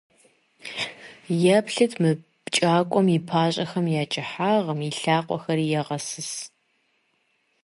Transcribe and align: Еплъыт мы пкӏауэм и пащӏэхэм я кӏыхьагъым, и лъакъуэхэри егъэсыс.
Еплъыт 1.57 1.93
мы 2.01 2.11
пкӏауэм 2.43 3.07
и 3.17 3.19
пащӏэхэм 3.27 3.85
я 4.01 4.03
кӏыхьагъым, 4.11 4.79
и 4.87 4.89
лъакъуэхэри 4.97 5.65
егъэсыс. 5.79 6.31